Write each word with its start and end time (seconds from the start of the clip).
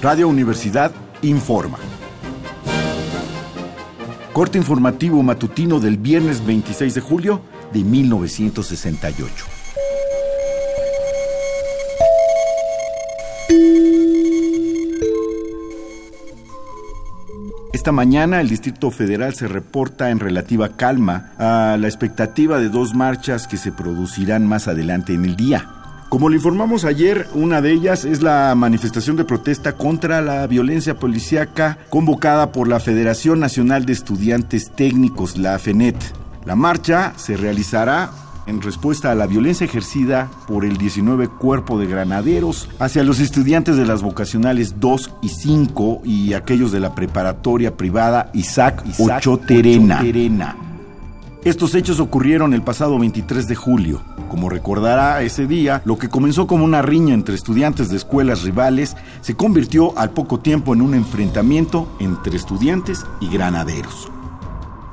Radio 0.00 0.28
Universidad 0.28 0.92
informa. 1.22 1.76
Corte 4.32 4.56
informativo 4.56 5.20
matutino 5.24 5.80
del 5.80 5.96
viernes 5.96 6.46
26 6.46 6.94
de 6.94 7.00
julio 7.00 7.40
de 7.72 7.82
1968. 7.82 9.44
Esta 17.72 17.90
mañana 17.90 18.40
el 18.40 18.48
Distrito 18.48 18.92
Federal 18.92 19.34
se 19.34 19.48
reporta 19.48 20.10
en 20.10 20.20
relativa 20.20 20.76
calma 20.76 21.32
a 21.38 21.76
la 21.76 21.88
expectativa 21.88 22.60
de 22.60 22.68
dos 22.68 22.94
marchas 22.94 23.48
que 23.48 23.56
se 23.56 23.72
producirán 23.72 24.46
más 24.46 24.68
adelante 24.68 25.14
en 25.14 25.24
el 25.24 25.34
día. 25.34 25.77
Como 26.08 26.30
le 26.30 26.36
informamos 26.36 26.86
ayer, 26.86 27.28
una 27.34 27.60
de 27.60 27.70
ellas 27.70 28.06
es 28.06 28.22
la 28.22 28.54
manifestación 28.54 29.16
de 29.16 29.26
protesta 29.26 29.74
contra 29.74 30.22
la 30.22 30.46
violencia 30.46 30.98
policíaca 30.98 31.76
convocada 31.90 32.50
por 32.50 32.66
la 32.66 32.80
Federación 32.80 33.40
Nacional 33.40 33.84
de 33.84 33.92
Estudiantes 33.92 34.70
Técnicos, 34.74 35.36
la 35.36 35.58
FENET. 35.58 35.96
La 36.46 36.56
marcha 36.56 37.12
se 37.16 37.36
realizará 37.36 38.10
en 38.46 38.62
respuesta 38.62 39.12
a 39.12 39.14
la 39.14 39.26
violencia 39.26 39.66
ejercida 39.66 40.30
por 40.46 40.64
el 40.64 40.78
19 40.78 41.28
Cuerpo 41.28 41.78
de 41.78 41.86
Granaderos 41.86 42.70
hacia 42.78 43.04
los 43.04 43.20
estudiantes 43.20 43.76
de 43.76 43.84
las 43.84 44.00
vocacionales 44.00 44.80
2 44.80 45.12
y 45.20 45.28
5 45.28 46.00
y 46.04 46.32
aquellos 46.32 46.72
de 46.72 46.80
la 46.80 46.94
preparatoria 46.94 47.76
privada 47.76 48.30
Isaac, 48.32 48.82
Isaac 48.86 49.24
Terena. 49.46 50.56
Estos 51.44 51.74
hechos 51.74 52.00
ocurrieron 52.00 52.54
el 52.54 52.62
pasado 52.62 52.98
23 52.98 53.46
de 53.46 53.54
julio. 53.54 54.00
Como 54.28 54.50
recordará 54.50 55.22
ese 55.22 55.46
día, 55.46 55.82
lo 55.84 55.98
que 55.98 56.08
comenzó 56.08 56.46
como 56.46 56.64
una 56.64 56.82
riña 56.82 57.14
entre 57.14 57.34
estudiantes 57.34 57.88
de 57.88 57.96
escuelas 57.96 58.42
rivales 58.42 58.96
se 59.22 59.34
convirtió 59.34 59.96
al 59.98 60.10
poco 60.10 60.40
tiempo 60.40 60.74
en 60.74 60.82
un 60.82 60.94
enfrentamiento 60.94 61.88
entre 61.98 62.36
estudiantes 62.36 63.06
y 63.20 63.30
granaderos. 63.30 64.10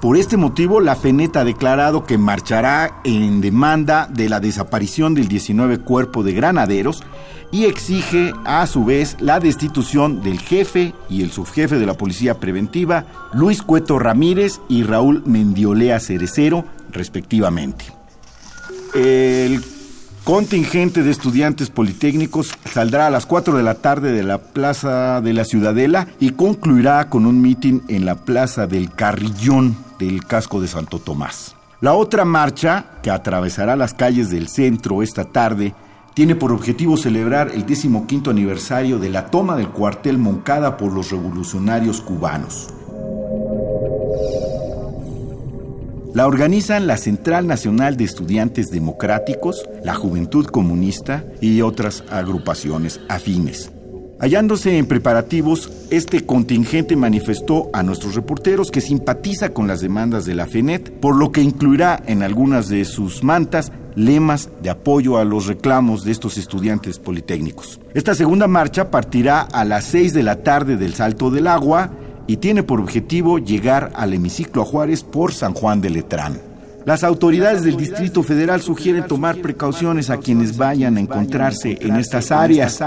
Por 0.00 0.16
este 0.16 0.36
motivo, 0.36 0.80
la 0.80 0.94
FENET 0.94 1.36
ha 1.36 1.44
declarado 1.44 2.04
que 2.04 2.18
marchará 2.18 3.00
en 3.02 3.40
demanda 3.40 4.06
de 4.06 4.28
la 4.28 4.38
desaparición 4.38 5.14
del 5.14 5.26
19 5.26 5.78
cuerpo 5.80 6.22
de 6.22 6.34
granaderos 6.34 7.02
y 7.50 7.64
exige 7.64 8.32
a 8.44 8.66
su 8.68 8.84
vez 8.84 9.16
la 9.18 9.40
destitución 9.40 10.22
del 10.22 10.38
jefe 10.38 10.94
y 11.10 11.22
el 11.22 11.32
subjefe 11.32 11.80
de 11.80 11.86
la 11.86 11.94
Policía 11.94 12.38
Preventiva, 12.38 13.06
Luis 13.32 13.60
Cueto 13.60 13.98
Ramírez 13.98 14.60
y 14.68 14.84
Raúl 14.84 15.22
Mendiolea 15.26 15.98
Cerecero, 15.98 16.64
respectivamente. 16.92 17.97
El 18.98 19.64
contingente 20.24 21.04
de 21.04 21.12
estudiantes 21.12 21.70
politécnicos 21.70 22.52
saldrá 22.64 23.06
a 23.06 23.10
las 23.10 23.26
4 23.26 23.56
de 23.56 23.62
la 23.62 23.76
tarde 23.76 24.10
de 24.10 24.24
la 24.24 24.38
Plaza 24.38 25.20
de 25.20 25.32
la 25.32 25.44
Ciudadela 25.44 26.08
y 26.18 26.30
concluirá 26.30 27.08
con 27.08 27.24
un 27.24 27.40
mitin 27.40 27.84
en 27.86 28.04
la 28.04 28.16
Plaza 28.16 28.66
del 28.66 28.92
Carrillón 28.92 29.76
del 30.00 30.24
casco 30.24 30.60
de 30.60 30.66
Santo 30.66 30.98
Tomás. 30.98 31.54
La 31.80 31.94
otra 31.94 32.24
marcha, 32.24 32.86
que 33.00 33.12
atravesará 33.12 33.76
las 33.76 33.94
calles 33.94 34.30
del 34.30 34.48
centro 34.48 35.00
esta 35.00 35.26
tarde, 35.26 35.74
tiene 36.14 36.34
por 36.34 36.50
objetivo 36.50 36.96
celebrar 36.96 37.52
el 37.54 37.66
15 37.66 38.30
aniversario 38.30 38.98
de 38.98 39.10
la 39.10 39.26
toma 39.26 39.54
del 39.54 39.68
cuartel 39.68 40.18
Moncada 40.18 40.76
por 40.76 40.92
los 40.92 41.12
revolucionarios 41.12 42.00
cubanos. 42.00 42.66
La 46.18 46.26
organizan 46.26 46.88
la 46.88 46.96
Central 46.96 47.46
Nacional 47.46 47.96
de 47.96 48.02
Estudiantes 48.02 48.72
Democráticos, 48.72 49.68
la 49.84 49.94
Juventud 49.94 50.46
Comunista 50.46 51.24
y 51.40 51.60
otras 51.60 52.02
agrupaciones 52.10 53.00
afines. 53.08 53.70
Hallándose 54.18 54.78
en 54.78 54.86
preparativos, 54.86 55.70
este 55.90 56.26
contingente 56.26 56.96
manifestó 56.96 57.70
a 57.72 57.84
nuestros 57.84 58.16
reporteros 58.16 58.72
que 58.72 58.80
simpatiza 58.80 59.50
con 59.50 59.68
las 59.68 59.80
demandas 59.80 60.24
de 60.24 60.34
la 60.34 60.46
FENET, 60.46 60.90
por 60.90 61.14
lo 61.14 61.30
que 61.30 61.40
incluirá 61.40 62.02
en 62.04 62.24
algunas 62.24 62.68
de 62.68 62.84
sus 62.84 63.22
mantas 63.22 63.70
lemas 63.94 64.48
de 64.60 64.70
apoyo 64.70 65.18
a 65.18 65.24
los 65.24 65.46
reclamos 65.46 66.02
de 66.04 66.10
estos 66.10 66.36
estudiantes 66.36 66.98
politécnicos. 66.98 67.78
Esta 67.94 68.16
segunda 68.16 68.48
marcha 68.48 68.90
partirá 68.90 69.42
a 69.42 69.64
las 69.64 69.84
6 69.84 70.14
de 70.14 70.24
la 70.24 70.42
tarde 70.42 70.76
del 70.76 70.94
Salto 70.94 71.30
del 71.30 71.46
Agua 71.46 71.92
y 72.28 72.36
tiene 72.36 72.62
por 72.62 72.80
objetivo 72.80 73.40
llegar 73.40 73.90
al 73.96 74.14
hemiciclo 74.14 74.62
a 74.62 74.64
Juárez 74.64 75.02
por 75.02 75.32
San 75.32 75.54
Juan 75.54 75.80
de 75.80 75.90
Letrán. 75.90 76.40
Las 76.84 77.02
autoridades 77.02 77.64
del 77.64 77.76
Distrito 77.76 78.22
Federal 78.22 78.62
sugieren 78.62 79.06
tomar 79.08 79.38
precauciones 79.38 80.10
a 80.10 80.18
quienes 80.18 80.56
vayan 80.56 80.96
a 80.96 81.00
encontrarse 81.00 81.76
en 81.80 81.96
estas 81.96 82.30
áreas. 82.30 82.80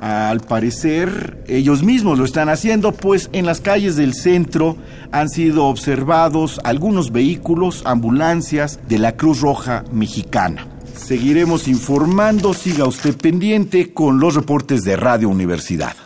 Al 0.00 0.40
parecer, 0.40 1.42
ellos 1.48 1.82
mismos 1.82 2.18
lo 2.18 2.24
están 2.24 2.50
haciendo, 2.50 2.92
pues 2.92 3.30
en 3.32 3.46
las 3.46 3.60
calles 3.60 3.96
del 3.96 4.12
centro 4.12 4.76
han 5.10 5.30
sido 5.30 5.64
observados 5.66 6.60
algunos 6.64 7.12
vehículos, 7.12 7.82
ambulancias 7.86 8.78
de 8.88 8.98
la 8.98 9.16
Cruz 9.16 9.40
Roja 9.40 9.84
Mexicana. 9.90 10.66
Seguiremos 10.94 11.66
informando, 11.66 12.52
siga 12.52 12.86
usted 12.86 13.16
pendiente 13.16 13.92
con 13.92 14.20
los 14.20 14.34
reportes 14.34 14.84
de 14.84 14.96
Radio 14.96 15.28
Universidad. 15.28 16.05